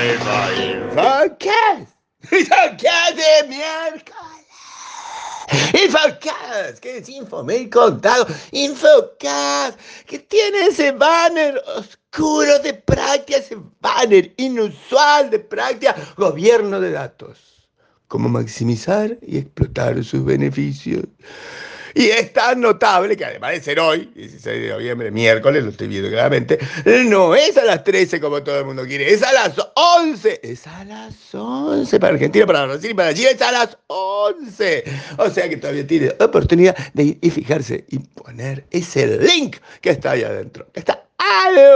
[0.00, 1.92] Infocast.
[2.30, 4.32] Infocast de miércoles.
[5.84, 8.26] Infocast, que es Infomail contado.
[8.52, 15.94] Infocast, que tiene ese banner oscuro de práctica, ese banner inusual de práctica.
[16.16, 17.68] Gobierno de datos.
[18.08, 21.04] Cómo maximizar y explotar sus beneficios.
[21.94, 25.88] Y es tan notable que además de ser hoy, 16 de noviembre, miércoles, lo estoy
[25.88, 26.58] viendo claramente,
[27.06, 30.40] no es a las 13 como todo el mundo quiere, es a las 11.
[30.42, 34.84] Es a las 11 para Argentina, para Brasil y para Chile, es a las 11.
[35.18, 39.90] O sea que todavía tiene oportunidad de ir y fijarse y poner ese link que
[39.90, 40.66] está ahí adentro.
[40.74, 41.01] está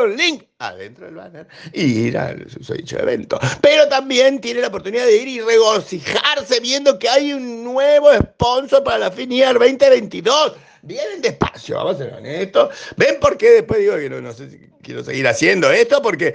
[0.05, 2.47] un link adentro del banner y ir al
[2.77, 3.39] dicho evento.
[3.61, 8.83] Pero también tiene la oportunidad de ir y regocijarse viendo que hay un nuevo sponsor
[8.83, 10.53] para la FINIAR 2022.
[10.83, 12.75] Vienen despacio, vamos a ser honestos.
[12.97, 16.01] ¿Ven por qué después digo que no, no sé si quiero seguir haciendo esto?
[16.01, 16.35] Porque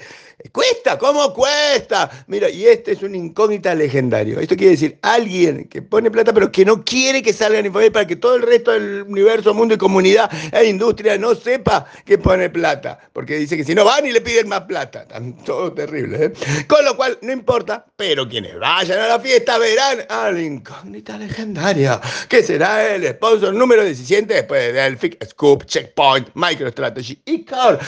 [0.51, 2.09] Cuesta, ¿cómo cuesta?
[2.27, 4.39] Mira, y este es un incógnita legendario.
[4.39, 7.91] Esto quiere decir alguien que pone plata pero que no quiere que salga en Infobae
[7.91, 12.17] para que todo el resto del universo, mundo y comunidad e industria no sepa que
[12.17, 12.97] pone plata.
[13.13, 15.05] Porque dice que si no van y le piden más plata.
[15.45, 16.33] Todo terrible, ¿eh?
[16.67, 22.01] Con lo cual, no importa, pero quienes vayan a la fiesta verán al incógnita legendaria,
[22.27, 27.79] que será el sponsor número 17 después de Delphic, Scoop, Checkpoint, MicroStrategy, Icor,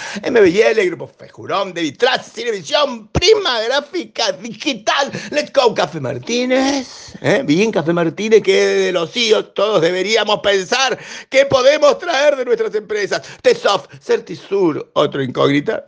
[0.53, 5.11] MBL, Grupo Fejurón, David Trust, televisión, prima gráfica digital.
[5.31, 7.15] Let's go, Café Martínez.
[7.21, 7.41] ¿Eh?
[7.43, 12.75] Bien, Café Martínez, que de los CEOs todos deberíamos pensar que podemos traer de nuestras
[12.75, 13.23] empresas.
[13.41, 15.83] Tesoft, Certisur, otro incógnita,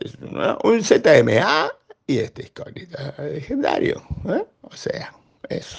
[0.64, 1.72] un ZMA
[2.08, 4.02] y este incógnita legendario.
[4.28, 4.44] ¿eh?
[4.62, 5.14] O sea,
[5.48, 5.76] eso.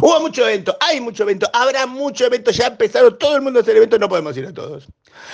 [0.00, 3.62] Hubo mucho evento, hay mucho evento, habrá mucho evento, ya empezaron, todo el mundo a
[3.62, 4.86] hacer eventos, no podemos ir a todos.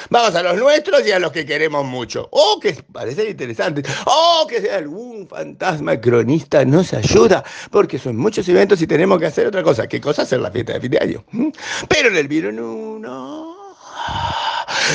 [0.09, 2.28] Vamos a los nuestros y a los que queremos mucho.
[2.31, 8.49] O que parece interesante, o que sea algún fantasma cronista nos ayuda, porque son muchos
[8.49, 9.87] eventos y tenemos que hacer otra cosa.
[9.87, 10.23] ¿Qué cosa?
[10.23, 11.25] Hacer la fiesta de fin de año.
[11.31, 11.49] ¿Mm?
[11.89, 13.50] Pero en el vino no.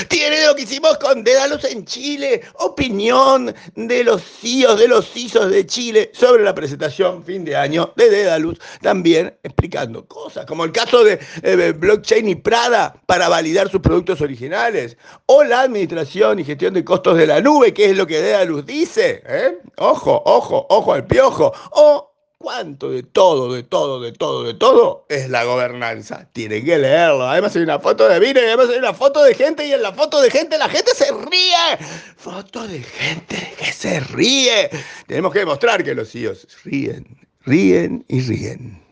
[0.07, 2.41] Tiene lo que hicimos con Dédalos en Chile.
[2.55, 7.93] Opinión de los CIOs, de los CISOs de Chile sobre la presentación fin de año
[7.95, 8.59] de Dédalus.
[8.81, 14.21] También explicando cosas, como el caso de eh, Blockchain y Prada para validar sus productos
[14.21, 14.97] originales.
[15.25, 18.65] O la administración y gestión de costos de la nube, que es lo que Dédalus
[18.65, 19.23] dice.
[19.27, 19.57] ¿eh?
[19.77, 21.53] Ojo, ojo, ojo al piojo.
[21.71, 26.29] O cuánto de todo, de todo, de todo, de todo es la gobernanza.
[26.33, 27.27] Tienen que leerlo.
[27.27, 29.93] Además hay una foto de Vine, además hay una foto de gente y en la
[29.93, 31.77] foto de gente la gente se ríe.
[32.17, 34.69] Foto de gente que se ríe.
[35.07, 38.84] Tenemos que demostrar que los CEOs ríen, ríen y ríen.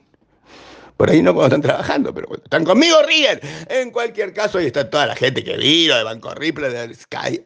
[0.97, 3.39] Por ahí no cuando están trabajando, pero cuando están conmigo ríen.
[3.69, 7.45] En cualquier caso, ahí está toda la gente que vino de Banco Ripple, de Sky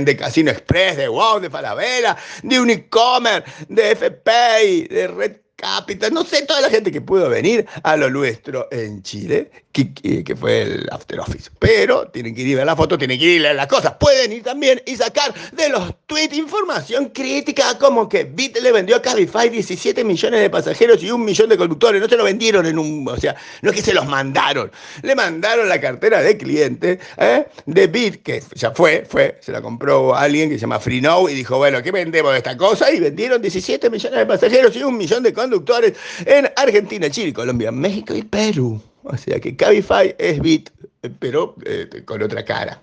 [0.00, 6.24] de Casino Express, de Wow, de Falabella, de Unicommerce, de FPay, de Red Capital, no
[6.24, 10.86] sé, toda la gente que pudo venir a lo nuestro en Chile, que, fue el
[10.92, 11.50] After Office.
[11.58, 13.94] Pero tienen que ir a ver la foto, tienen que ir a las cosas.
[13.98, 18.96] Pueden ir también y sacar de los tweets información crítica, como que Bit le vendió
[18.96, 21.98] a Cabify 17 millones de pasajeros y un millón de conductores.
[21.98, 23.08] No se lo vendieron en un.
[23.08, 24.70] O sea, no es que se los mandaron.
[25.00, 27.46] Le mandaron la cartera de cliente ¿eh?
[27.64, 31.34] de Bit, que ya fue, fue, se la compró alguien que se llama FreeNow y
[31.34, 32.92] dijo, bueno, ¿qué vendemos de esta cosa?
[32.92, 35.94] Y vendieron 17 millones de pasajeros y un millón de conductores conductores
[36.26, 38.80] en Argentina, Chile, Colombia, México y Perú.
[39.04, 40.70] O sea que Cabify es Bit,
[41.18, 42.80] pero eh, con otra cara.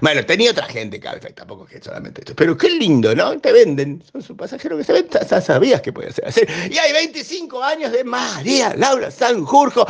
[0.00, 2.34] Bueno, tenía otra gente Cabify, tampoco que solamente esto.
[2.34, 3.38] Pero qué lindo, ¿no?
[3.38, 6.32] Te venden, son sus pasajeros que se ven, ya sabías que puede ser.
[6.70, 9.86] Y hay 25 años de María Laura Sanjurjo.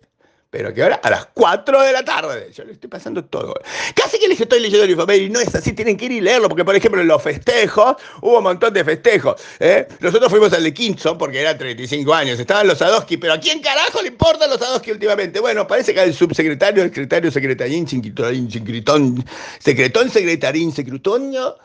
[0.50, 2.52] pero que ahora a las 4 de la tarde.
[2.54, 3.54] Yo le estoy pasando todo.
[3.94, 6.22] Casi que les estoy leyendo el infomail y no es así, tienen que ir y
[6.22, 9.40] leerlo, porque por ejemplo en los festejos hubo un montón de festejos.
[9.60, 9.88] ¿eh?
[10.00, 13.62] Nosotros fuimos al de Kinson porque eran 35 años, estaban los Adoski, pero ¿a quién
[13.62, 15.40] carajo le importan los Adoski últimamente?
[15.40, 19.24] Bueno, parece que el subsecretario, el secretario, secretarín, secretón,
[19.60, 21.56] secretón, secretarín, secretoño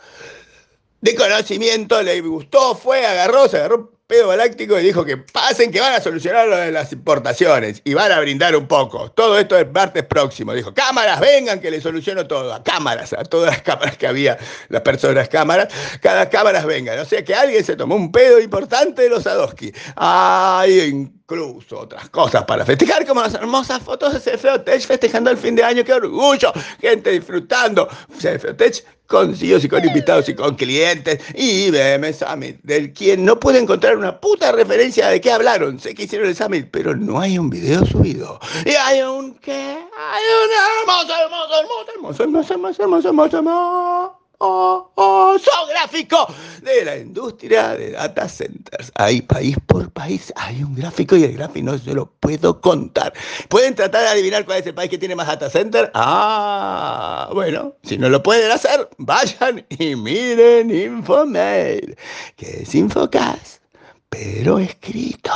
[1.05, 5.79] de conocimiento, le gustó, fue, agarró, se agarró pedo galáctico y dijo que pasen, que
[5.79, 9.11] van a solucionar lo de las importaciones y van a brindar un poco.
[9.13, 10.55] Todo esto es martes próximo.
[10.55, 12.55] Dijo, cámaras, vengan que le soluciono todo.
[12.55, 14.39] A cámaras, a todas las cámaras que había,
[14.71, 15.69] las personas cámaras,
[16.01, 16.99] cada cámaras vengan.
[16.99, 19.73] O sea que alguien se tomó un pedo importante de los Adoski.
[19.97, 25.57] Ay, incluso otras cosas para festejar, como las hermosas fotos de CFOTech festejando el fin
[25.57, 25.83] de año.
[25.83, 26.53] ¡Qué orgullo!
[26.81, 27.89] Gente disfrutando.
[28.21, 31.23] CFOTech con CEOs y con invitados y con clientes.
[31.35, 35.81] Y IBM Summit, del quien no pude encontrar una puta referencia de qué hablaron.
[35.81, 38.39] Sé que hicieron el Summit, pero no hay un video subido.
[38.67, 39.53] Y hay un qué?
[39.53, 40.51] Hay un
[40.83, 41.61] hermoso, hermoso,
[41.95, 43.09] hermoso, hermoso, hermoso, hermoso, hermoso.
[43.09, 43.94] hermoso, hermoso
[44.39, 45.39] oh,
[45.69, 46.27] gráfico
[46.63, 48.91] de la industria de data centers.
[48.95, 53.13] Ahí, país por país, hay un gráfico y el gráfico no se lo puedo contar.
[53.49, 55.91] ¿Pueden tratar de adivinar cuál es el país que tiene más data center?
[55.95, 61.97] Ah, bueno, si no lo pueden hacer, vayan y miren Infomail,
[62.37, 63.63] que es Infocast,
[64.09, 65.33] pero escrito.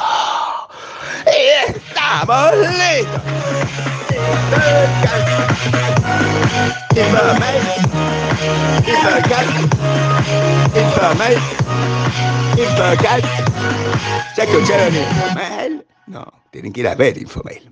[1.27, 3.23] Y estamos listos.
[10.75, 11.38] Infomail.
[12.56, 13.25] Infocat.
[14.37, 15.85] ¿Ya escucharon Infomail?
[16.06, 17.70] No, tienen que ir a ver Infomail.